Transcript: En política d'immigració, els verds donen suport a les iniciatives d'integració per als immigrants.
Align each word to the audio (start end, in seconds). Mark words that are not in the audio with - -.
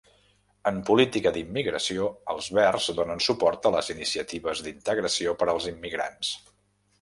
En 0.69 0.77
política 0.85 1.33
d'immigració, 1.35 2.07
els 2.35 2.47
verds 2.59 2.87
donen 3.01 3.21
suport 3.27 3.69
a 3.71 3.73
les 3.77 3.93
iniciatives 3.97 4.65
d'integració 4.69 5.37
per 5.43 5.51
als 5.55 5.71
immigrants. 5.75 6.35